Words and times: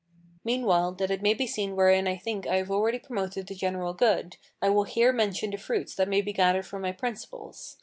Meanwhile, 0.43 0.93
that 0.93 1.11
it 1.11 1.21
may 1.21 1.35
be 1.35 1.45
seen 1.45 1.75
wherein 1.75 2.07
I 2.07 2.17
think 2.17 2.47
I 2.47 2.55
have 2.55 2.71
already 2.71 2.97
promoted 2.97 3.45
the 3.45 3.53
general 3.53 3.93
good, 3.93 4.37
I 4.59 4.67
will 4.69 4.85
here 4.85 5.13
mention 5.13 5.51
the 5.51 5.57
fruits 5.57 5.93
that 5.93 6.09
may 6.09 6.21
be 6.23 6.33
gathered 6.33 6.65
from 6.65 6.81
my 6.81 6.91
Principles. 6.91 7.77